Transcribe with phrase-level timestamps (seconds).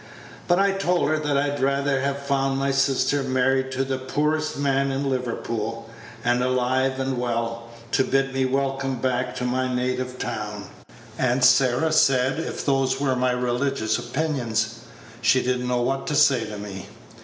[0.47, 4.57] But I told her that I'd rather have found my sister married to the poorest
[4.57, 5.87] man iu Liverpool,
[6.25, 10.69] and alive and well, to bid me welcome back to my native town.
[11.19, 14.79] Aunt Sarah said if those were my religious opinions,
[15.21, 16.87] she did n't know what to say to me.